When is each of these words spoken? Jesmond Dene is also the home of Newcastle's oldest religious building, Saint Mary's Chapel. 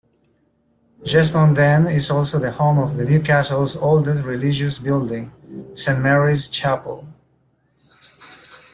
Jesmond 1.03 1.55
Dene 1.55 1.85
is 1.95 2.09
also 2.09 2.39
the 2.39 2.49
home 2.53 2.79
of 2.79 2.97
Newcastle's 2.97 3.75
oldest 3.75 4.23
religious 4.23 4.79
building, 4.79 5.31
Saint 5.75 5.99
Mary's 5.99 6.47
Chapel. 6.47 7.07